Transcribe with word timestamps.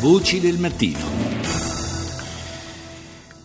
Voci 0.00 0.38
del 0.38 0.58
mattino. 0.60 0.96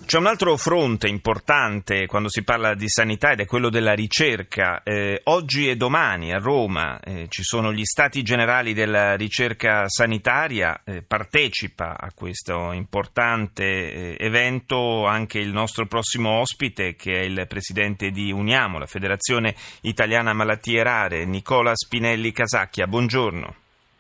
C'è 0.06 0.20
un 0.20 0.28
altro 0.28 0.56
fronte 0.56 1.08
importante 1.08 2.06
quando 2.06 2.30
si 2.30 2.44
parla 2.44 2.76
di 2.76 2.88
sanità 2.88 3.32
ed 3.32 3.40
è 3.40 3.48
quello 3.48 3.72
della 3.72 3.94
ricerca. 3.94 4.84
Eh, 4.84 5.22
oggi 5.24 5.68
e 5.68 5.76
domani 5.76 6.32
a 6.32 6.38
Roma 6.38 7.00
eh, 7.00 7.26
ci 7.30 7.42
sono 7.42 7.74
gli 7.74 7.84
stati 7.84 8.22
generali 8.22 8.76
della 8.76 9.16
ricerca 9.16 9.90
sanitaria, 9.90 10.84
eh, 10.86 11.02
partecipa 11.02 11.98
a 12.00 12.12
questo 12.14 12.72
importante 12.72 13.64
eh, 13.64 14.18
evento 14.20 15.08
anche 15.08 15.40
il 15.40 15.52
nostro 15.52 15.88
prossimo 15.88 16.40
ospite 16.40 16.96
che 16.96 17.20
è 17.20 17.24
il 17.24 17.48
presidente 17.48 18.12
di 18.12 18.32
Uniamo, 18.32 18.78
la 18.78 18.86
Federazione 18.86 19.56
Italiana 19.82 20.34
Malattie 20.34 20.84
Rare, 20.84 21.26
Nicola 21.26 21.72
Spinelli 21.74 22.32
Casacchia. 22.32 22.86
Buongiorno. 22.86 23.56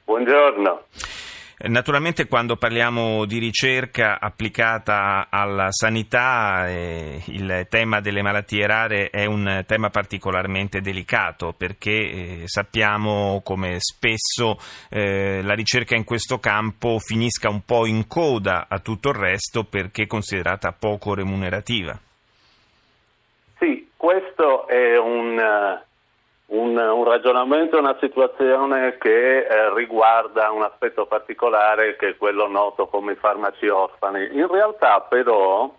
Buongiorno. 0.05 0.85
Naturalmente 1.66 2.27
quando 2.27 2.57
parliamo 2.57 3.23
di 3.23 3.38
ricerca 3.38 4.19
applicata 4.19 5.28
alla 5.29 5.71
sanità 5.71 6.68
eh, 6.68 7.21
il 7.28 7.68
tema 7.70 8.01
delle 8.01 8.21
malattie 8.21 8.68
rare 8.68 9.10
è 9.10 9.24
un 9.24 9.64
tema 9.65 9.89
particolarmente 9.89 10.82
delicato 10.82 11.54
perché 11.57 11.92
eh, 11.92 12.42
sappiamo 12.47 13.39
come 13.46 13.78
spesso 13.79 14.57
eh, 14.89 15.42
la 15.42 15.54
ricerca 15.54 15.96
in 15.96 16.04
questo 16.04 16.37
campo 16.39 17.00
finisca 17.00 17.47
un 17.47 17.64
po' 17.64 17.86
in 17.86 18.07
coda 18.07 18.65
a 18.68 18.79
tutto 18.79 19.09
il 19.09 19.15
resto 19.15 19.64
perché 19.64 20.04
è 20.04 20.07
considerata 20.07 20.75
poco 20.78 21.14
remunerativa. 21.14 21.98
Sì, 23.57 23.89
questo 23.95 24.68
è 24.68 24.98
un 24.98 25.39
un, 26.54 26.78
un 26.78 27.04
ragionamento, 27.04 27.80
una 27.80 27.98
situazione 28.00 28.98
che 28.98 29.39
eh, 29.39 29.74
riguarda 29.74 30.52
un 30.52 30.62
aspetto 30.62 31.06
particolare 31.06 31.96
che 31.96 32.09
è 32.09 32.17
quello 32.17 32.48
noto 32.48 32.88
come 32.88 33.14
i 33.14 33.16
farmaci 33.16 33.67
orfani. 33.67 34.30
In 34.34 34.48
realtà 34.48 35.02
però 35.02 35.72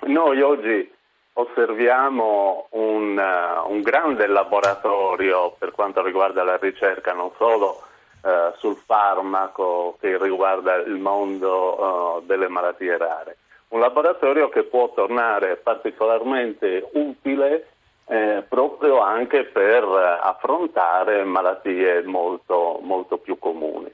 noi 0.00 0.40
oggi 0.40 0.90
osserviamo 1.34 2.68
un, 2.70 3.16
uh, 3.16 3.70
un 3.70 3.82
grande 3.82 4.26
laboratorio 4.26 5.54
per 5.58 5.72
quanto 5.72 6.02
riguarda 6.02 6.44
la 6.44 6.56
ricerca, 6.56 7.12
non 7.12 7.30
solo 7.36 7.82
uh, 8.22 8.56
sul 8.56 8.76
farmaco 8.76 9.96
che 10.00 10.18
riguarda 10.18 10.76
il 10.76 10.96
mondo 10.96 12.18
uh, 12.18 12.26
delle 12.26 12.48
malattie 12.48 12.96
rare. 12.96 13.36
Un 13.68 13.80
laboratorio 13.80 14.48
che 14.48 14.64
può 14.64 14.92
tornare 14.94 15.56
particolarmente 15.56 16.88
utile 16.94 17.68
eh, 18.10 18.42
proprio 18.48 18.98
anche 18.98 19.44
per 19.44 19.84
affrontare 19.84 21.22
malattie 21.22 22.02
molto, 22.02 22.80
molto 22.82 23.18
più 23.18 23.38
comuni. 23.38 23.88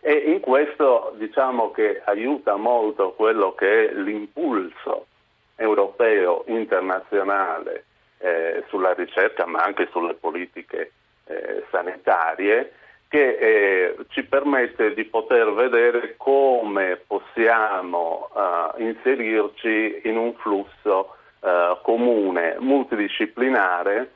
E 0.00 0.12
in 0.12 0.40
questo 0.40 1.12
diciamo 1.16 1.70
che 1.70 2.00
aiuta 2.06 2.56
molto 2.56 3.12
quello 3.12 3.54
che 3.54 3.90
è 3.90 3.92
l'impulso 3.92 5.08
europeo 5.54 6.44
internazionale 6.46 7.84
eh, 8.18 8.64
sulla 8.68 8.94
ricerca 8.94 9.44
ma 9.44 9.58
anche 9.58 9.88
sulle 9.90 10.14
politiche 10.14 10.92
eh, 11.26 11.64
sanitarie 11.70 12.72
che 13.08 13.36
eh, 13.36 13.96
ci 14.08 14.22
permette 14.24 14.94
di 14.94 15.04
poter 15.04 15.52
vedere 15.52 16.14
come 16.16 17.00
possiamo 17.06 18.28
uh, 18.32 18.80
inserirci 18.80 20.02
in 20.04 20.16
un 20.18 20.34
flusso 20.34 21.16
eh, 21.40 21.78
comune, 21.82 22.56
multidisciplinare, 22.58 24.10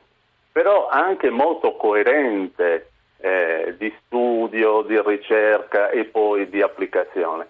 però 0.51 0.87
anche 0.87 1.29
molto 1.29 1.75
coerente 1.75 2.89
eh, 3.17 3.75
di 3.77 3.93
studio, 4.05 4.81
di 4.81 5.01
ricerca 5.01 5.89
e 5.89 6.05
poi 6.05 6.49
di 6.49 6.61
applicazione. 6.61 7.47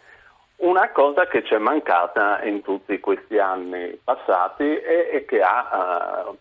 Una 0.57 0.89
cosa 0.91 1.25
che 1.25 1.43
ci 1.43 1.55
è 1.55 1.57
mancata 1.57 2.41
in 2.43 2.61
tutti 2.61 2.99
questi 2.99 3.39
anni 3.39 3.99
passati 4.01 4.63
e, 4.63 5.09
e 5.11 5.25
che 5.25 5.41
ha 5.41 6.25
uh, 6.25 6.37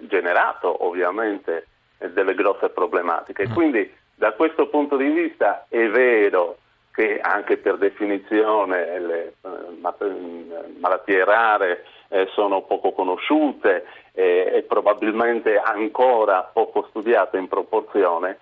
generato 0.00 0.84
ovviamente 0.84 1.68
delle 1.98 2.34
grosse 2.34 2.68
problematiche. 2.68 3.48
Mm. 3.48 3.52
Quindi 3.54 3.94
da 4.16 4.32
questo 4.32 4.68
punto 4.68 4.96
di 4.96 5.08
vista 5.08 5.64
è 5.68 5.88
vero 5.88 6.58
che 6.92 7.20
anche 7.20 7.56
per 7.56 7.78
definizione 7.78 8.98
le 8.98 9.34
uh, 9.40 9.78
malattie 10.80 11.24
rare 11.24 11.84
eh, 12.14 12.28
sono 12.32 12.62
poco 12.62 12.92
conosciute 12.92 13.84
eh, 14.12 14.52
e 14.54 14.62
probabilmente 14.62 15.56
ancora 15.56 16.42
poco 16.42 16.86
studiate 16.90 17.38
in 17.38 17.48
proporzione, 17.48 18.38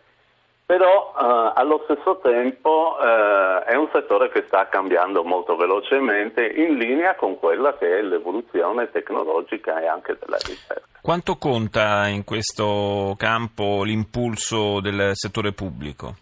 però 0.66 1.14
eh, 1.18 1.52
allo 1.54 1.80
stesso 1.84 2.18
tempo 2.22 2.98
eh, 3.00 3.64
è 3.64 3.74
un 3.74 3.88
settore 3.90 4.28
che 4.28 4.44
sta 4.46 4.68
cambiando 4.68 5.24
molto 5.24 5.56
velocemente 5.56 6.46
in 6.46 6.76
linea 6.76 7.14
con 7.14 7.38
quella 7.38 7.74
che 7.78 7.98
è 7.98 8.02
l'evoluzione 8.02 8.90
tecnologica 8.90 9.80
e 9.80 9.86
anche 9.86 10.18
della 10.20 10.36
ricerca. 10.36 10.82
Quanto 11.00 11.36
conta 11.36 12.06
in 12.08 12.24
questo 12.24 13.14
campo 13.16 13.84
l'impulso 13.84 14.80
del 14.80 15.12
settore 15.14 15.52
pubblico? 15.52 16.16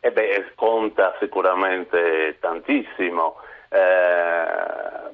Eh 0.00 0.10
beh, 0.10 0.52
conta 0.56 1.14
sicuramente 1.20 2.36
tantissimo. 2.40 3.36
Eh, 3.68 5.05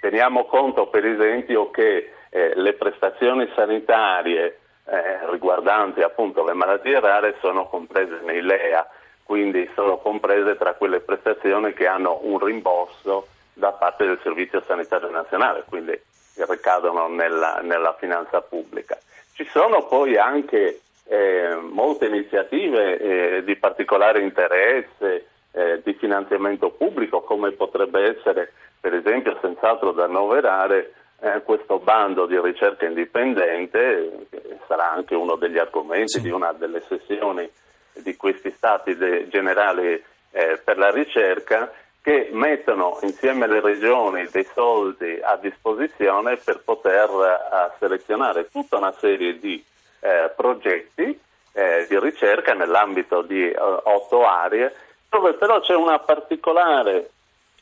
Teniamo 0.00 0.44
conto 0.44 0.86
per 0.86 1.04
esempio 1.04 1.70
che 1.70 2.12
eh, 2.30 2.52
le 2.54 2.74
prestazioni 2.74 3.50
sanitarie 3.54 4.58
eh, 4.86 5.30
riguardanti 5.30 6.02
appunto 6.02 6.44
le 6.44 6.54
malattie 6.54 7.00
rare 7.00 7.36
sono 7.40 7.66
comprese 7.66 8.20
nei 8.22 8.40
LEA, 8.40 8.88
quindi 9.22 9.68
sono 9.74 9.98
comprese 9.98 10.56
tra 10.56 10.74
quelle 10.74 11.00
prestazioni 11.00 11.72
che 11.74 11.86
hanno 11.86 12.20
un 12.22 12.38
rimborso 12.38 13.26
da 13.52 13.72
parte 13.72 14.06
del 14.06 14.20
Servizio 14.22 14.62
Sanitario 14.66 15.10
Nazionale, 15.10 15.64
quindi 15.68 16.00
ricadono 16.46 17.08
nella, 17.08 17.60
nella 17.62 17.94
finanza 17.98 18.40
pubblica. 18.40 18.96
Ci 19.32 19.44
sono 19.50 19.86
poi 19.86 20.16
anche 20.16 20.80
eh, 21.08 21.56
molte 21.60 22.06
iniziative 22.06 22.98
eh, 22.98 23.44
di 23.44 23.56
particolare 23.56 24.20
interesse, 24.20 25.26
eh, 25.52 25.80
di 25.82 25.92
finanziamento 25.94 26.70
pubblico, 26.70 27.22
come 27.22 27.50
potrebbe 27.52 28.16
essere 28.16 28.52
per 28.88 28.96
esempio 28.96 29.36
senz'altro 29.42 29.92
da 29.92 30.04
annoverare 30.04 30.94
eh, 31.20 31.42
questo 31.42 31.78
bando 31.78 32.24
di 32.24 32.40
ricerca 32.40 32.86
indipendente, 32.86 34.26
che 34.30 34.58
sarà 34.66 34.90
anche 34.90 35.14
uno 35.14 35.36
degli 35.36 35.58
argomenti 35.58 36.12
sì. 36.12 36.22
di 36.22 36.30
una 36.30 36.52
delle 36.52 36.82
sessioni 36.88 37.46
di 37.92 38.16
questi 38.16 38.50
stati 38.56 38.96
de- 38.96 39.28
generali 39.28 40.02
eh, 40.30 40.60
per 40.64 40.78
la 40.78 40.90
ricerca, 40.90 41.70
che 42.00 42.30
mettono 42.32 42.98
insieme 43.02 43.44
alle 43.44 43.60
regioni 43.60 44.26
dei 44.30 44.46
soldi 44.54 45.20
a 45.22 45.36
disposizione 45.36 46.38
per 46.38 46.62
poter 46.64 47.10
uh, 47.10 47.70
selezionare 47.78 48.48
tutta 48.48 48.78
una 48.78 48.94
serie 48.98 49.38
di 49.38 49.62
uh, 50.00 50.34
progetti 50.34 51.02
uh, 51.02 51.60
di 51.86 51.98
ricerca 51.98 52.54
nell'ambito 52.54 53.20
di 53.20 53.52
otto 53.54 54.26
aree, 54.26 54.72
dove 55.10 55.34
però 55.34 55.60
c'è 55.60 55.74
una 55.74 55.98
particolare 55.98 57.10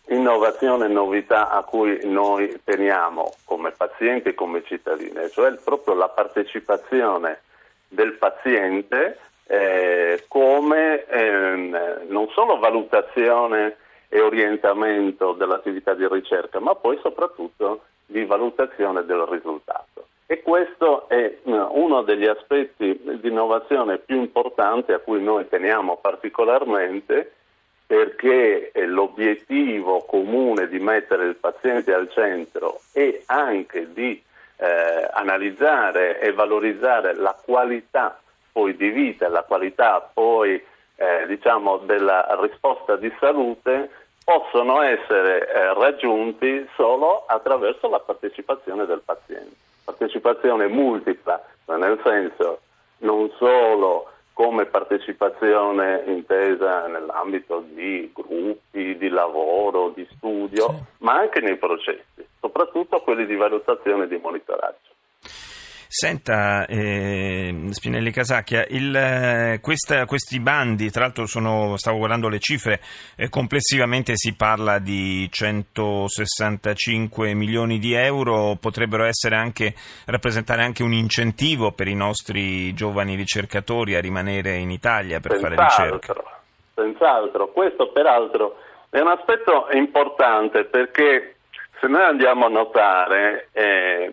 innovazione 0.08 0.86
e 0.86 0.88
novità 0.88 1.50
a 1.50 1.62
cui 1.62 2.00
noi 2.04 2.60
teniamo 2.62 3.32
come 3.44 3.72
pazienti 3.72 4.28
e 4.28 4.34
come 4.34 4.62
cittadini, 4.64 5.28
cioè 5.30 5.52
proprio 5.54 5.94
la 5.94 6.08
partecipazione 6.08 7.40
del 7.88 8.12
paziente 8.14 9.18
eh, 9.46 10.24
come 10.28 11.04
eh, 11.06 12.04
non 12.08 12.28
solo 12.30 12.58
valutazione 12.58 13.76
e 14.08 14.20
orientamento 14.20 15.32
dell'attività 15.32 15.94
di 15.94 16.06
ricerca, 16.08 16.60
ma 16.60 16.74
poi 16.74 16.98
soprattutto 17.02 17.82
di 18.06 18.24
valutazione 18.24 19.04
del 19.04 19.22
risultato. 19.22 20.06
E 20.26 20.42
questo 20.42 21.08
è 21.08 21.16
eh, 21.16 21.38
uno 21.44 22.02
degli 22.02 22.26
aspetti 22.26 23.00
di 23.02 23.28
innovazione 23.28 23.98
più 23.98 24.16
importanti 24.16 24.92
a 24.92 24.98
cui 24.98 25.22
noi 25.22 25.48
teniamo 25.48 25.98
particolarmente 25.98 27.32
perché 27.86 28.72
l'obiettivo 28.74 30.04
comune 30.04 30.68
di 30.68 30.80
mettere 30.80 31.26
il 31.26 31.36
paziente 31.36 31.94
al 31.94 32.10
centro 32.10 32.80
e 32.92 33.22
anche 33.26 33.92
di 33.92 34.20
eh, 34.56 35.08
analizzare 35.12 36.18
e 36.20 36.32
valorizzare 36.32 37.14
la 37.14 37.36
qualità 37.44 38.18
poi 38.50 38.74
di 38.76 38.88
vita, 38.90 39.28
la 39.28 39.42
qualità 39.42 40.10
poi 40.12 40.60
eh, 40.96 41.26
diciamo 41.26 41.78
della 41.78 42.26
risposta 42.40 42.96
di 42.96 43.12
salute 43.20 43.90
possono 44.24 44.80
essere 44.82 45.46
eh, 45.46 45.74
raggiunti 45.74 46.66
solo 46.74 47.24
attraverso 47.26 47.88
la 47.88 48.00
partecipazione 48.00 48.86
del 48.86 49.02
paziente. 49.04 49.54
Partecipazione 49.84 50.66
multipla, 50.66 51.40
nel 51.66 52.00
senso 52.02 52.60
non 52.98 53.30
solo 53.38 54.10
come 54.36 54.66
partecipazione 54.66 56.02
intesa 56.08 56.88
nell'ambito 56.88 57.64
di 57.72 58.10
gruppi 58.12 58.98
di 58.98 59.08
lavoro, 59.08 59.94
di 59.96 60.06
studio, 60.14 60.68
sì. 60.68 60.82
ma 60.98 61.14
anche 61.14 61.40
nei 61.40 61.56
processi, 61.56 62.22
soprattutto 62.38 63.00
quelli 63.00 63.24
di 63.24 63.34
valutazione 63.34 64.04
e 64.04 64.08
di 64.08 64.18
monitoraggio. 64.18 64.85
Senta, 65.98 66.66
eh, 66.66 67.68
Spinelli 67.70 68.10
Casacchia, 68.10 68.66
il, 68.68 68.94
eh, 68.94 69.60
questa, 69.62 70.04
questi 70.04 70.40
bandi, 70.40 70.90
tra 70.90 71.04
l'altro 71.04 71.24
sono, 71.24 71.78
stavo 71.78 71.96
guardando 71.96 72.28
le 72.28 72.38
cifre, 72.38 72.80
eh, 73.16 73.30
complessivamente 73.30 74.12
si 74.14 74.36
parla 74.36 74.78
di 74.78 75.26
165 75.30 77.32
milioni 77.32 77.78
di 77.78 77.94
euro, 77.94 78.58
potrebbero 78.60 79.08
anche, 79.30 79.72
rappresentare 80.04 80.62
anche 80.62 80.82
un 80.82 80.92
incentivo 80.92 81.72
per 81.72 81.88
i 81.88 81.94
nostri 81.94 82.74
giovani 82.74 83.14
ricercatori 83.14 83.94
a 83.94 84.00
rimanere 84.02 84.56
in 84.56 84.70
Italia 84.70 85.18
per 85.18 85.30
senz'altro, 85.30 85.56
fare 85.56 85.88
ricerca. 85.88 86.14
Senz'altro, 86.74 87.52
questo 87.52 87.90
peraltro 87.90 88.58
è 88.90 89.00
un 89.00 89.08
aspetto 89.08 89.68
importante 89.72 90.64
perché 90.64 91.35
se 91.80 91.86
noi 91.88 92.02
andiamo 92.02 92.46
a 92.46 92.50
notare 92.50 93.48
eh, 93.52 94.10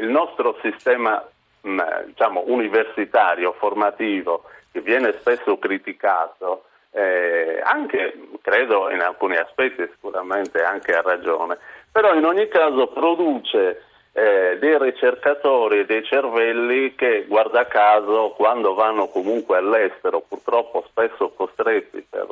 il 0.00 0.08
nostro 0.08 0.58
sistema 0.62 1.24
mh, 1.60 1.82
diciamo, 2.06 2.44
universitario, 2.46 3.52
formativo, 3.58 4.44
che 4.72 4.80
viene 4.80 5.12
spesso 5.12 5.58
criticato, 5.58 6.64
eh, 6.90 7.60
anche 7.62 8.28
credo 8.42 8.90
in 8.90 9.00
alcuni 9.00 9.36
aspetti 9.36 9.86
sicuramente 9.92 10.62
anche 10.62 10.92
a 10.92 11.02
ragione, 11.02 11.58
però 11.92 12.14
in 12.14 12.24
ogni 12.24 12.48
caso 12.48 12.88
produce 12.88 13.82
eh, 14.12 14.56
dei 14.58 14.78
ricercatori 14.78 15.80
e 15.80 15.84
dei 15.84 16.02
cervelli 16.04 16.94
che 16.94 17.26
guarda 17.28 17.66
caso 17.66 18.32
quando 18.34 18.74
vanno 18.74 19.08
comunque 19.08 19.58
all'estero, 19.58 20.22
purtroppo 20.26 20.84
spesso 20.88 21.30
costretti 21.36 22.04
per 22.08 22.26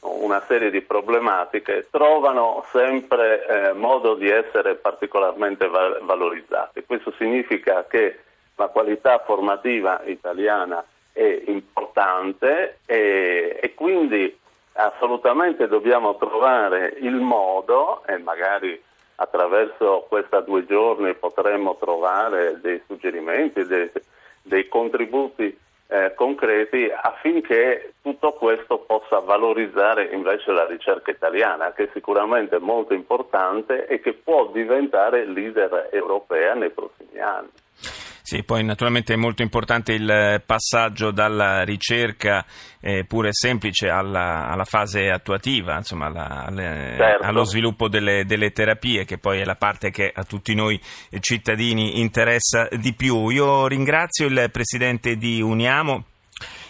una 0.00 0.42
serie 0.46 0.70
di 0.70 0.80
problematiche, 0.80 1.88
trovano 1.90 2.64
sempre 2.70 3.46
eh, 3.46 3.72
modo 3.72 4.14
di 4.14 4.28
essere 4.28 4.76
particolarmente 4.76 5.68
va- 5.68 5.98
valorizzati. 6.02 6.84
Questo 6.84 7.12
significa 7.18 7.84
che 7.88 8.20
la 8.54 8.68
qualità 8.68 9.18
formativa 9.24 10.02
italiana 10.04 10.84
è 11.12 11.42
importante 11.46 12.78
e, 12.86 13.58
e 13.60 13.74
quindi 13.74 14.36
assolutamente 14.74 15.66
dobbiamo 15.66 16.16
trovare 16.16 16.94
il 17.00 17.16
modo 17.16 18.04
e 18.06 18.18
magari 18.18 18.80
attraverso 19.16 20.06
questi 20.08 20.36
due 20.44 20.64
giorni 20.64 21.14
potremmo 21.14 21.76
trovare 21.76 22.60
dei 22.60 22.80
suggerimenti, 22.86 23.64
dei, 23.64 23.90
dei 24.42 24.68
contributi 24.68 25.56
eh, 25.88 26.12
concreti 26.14 26.90
affinché 26.90 27.94
tutto 28.02 28.32
questo 28.32 28.78
possa 28.78 29.20
valorizzare 29.20 30.10
invece 30.12 30.52
la 30.52 30.66
ricerca 30.66 31.10
italiana, 31.10 31.72
che 31.72 31.84
è 31.84 31.90
sicuramente 31.92 32.58
molto 32.58 32.94
importante 32.94 33.86
e 33.86 34.00
che 34.00 34.12
può 34.12 34.48
diventare 34.52 35.24
leader 35.24 35.88
europea 35.90 36.54
nei 36.54 36.70
prossimi 36.70 37.18
anni. 37.18 37.50
Sì, 38.28 38.42
poi 38.42 38.62
naturalmente 38.62 39.14
è 39.14 39.16
molto 39.16 39.40
importante 39.40 39.94
il 39.94 40.42
passaggio 40.44 41.12
dalla 41.12 41.62
ricerca 41.62 42.44
eh, 42.78 43.06
pure 43.06 43.30
semplice 43.32 43.88
alla, 43.88 44.48
alla, 44.48 44.66
fase 44.66 45.08
attuativa, 45.08 45.78
insomma 45.78 46.08
alla, 46.08 46.44
alle, 46.44 46.94
certo. 46.98 47.24
allo 47.24 47.44
sviluppo 47.44 47.88
delle, 47.88 48.26
delle, 48.26 48.50
terapie, 48.50 49.06
che 49.06 49.16
poi 49.16 49.40
è 49.40 49.44
la 49.46 49.54
parte 49.54 49.88
che 49.88 50.12
a 50.14 50.24
tutti 50.24 50.54
noi 50.54 50.78
cittadini 51.20 52.00
interessa 52.00 52.68
di 52.70 52.92
più. 52.92 53.30
Io 53.30 53.66
ringrazio 53.66 54.26
il 54.26 54.50
presidente 54.52 55.16
di 55.16 55.40
Uniamo. 55.40 56.04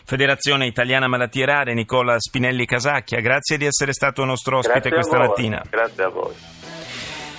Federazione 0.04 0.68
Italiana 0.68 1.08
Malattie 1.08 1.44
Rare, 1.44 1.74
Nicola 1.74 2.20
Spinelli 2.20 2.66
Casacchia, 2.66 3.18
grazie 3.18 3.56
di 3.56 3.64
essere 3.64 3.92
stato 3.92 4.24
nostro 4.24 4.58
ospite 4.58 4.90
questa 4.90 5.18
mattina. 5.18 5.60
Grazie 5.68 6.04
a 6.04 6.08
voi. 6.08 6.57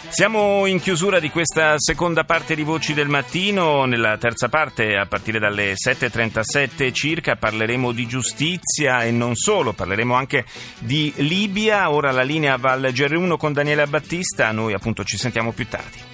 Siamo 0.09 0.65
in 0.65 0.79
chiusura 0.79 1.19
di 1.19 1.29
questa 1.29 1.75
seconda 1.77 2.23
parte 2.23 2.55
di 2.55 2.63
Voci 2.63 2.93
del 2.93 3.07
Mattino. 3.07 3.85
Nella 3.85 4.17
terza 4.17 4.49
parte, 4.49 4.97
a 4.97 5.05
partire 5.05 5.39
dalle 5.39 5.73
7.37 5.73 6.91
circa, 6.91 7.35
parleremo 7.35 7.91
di 7.91 8.07
giustizia 8.07 9.03
e 9.03 9.11
non 9.11 9.35
solo, 9.35 9.71
parleremo 9.71 10.15
anche 10.15 10.45
di 10.79 11.13
Libia. 11.17 11.91
Ora 11.91 12.11
la 12.11 12.23
linea 12.23 12.57
va 12.57 12.71
al 12.71 12.89
GR1 12.91 13.37
con 13.37 13.53
Daniele 13.53 13.85
Battista. 13.85 14.51
Noi 14.51 14.73
appunto 14.73 15.03
ci 15.03 15.15
sentiamo 15.15 15.51
più 15.51 15.67
tardi. 15.67 16.08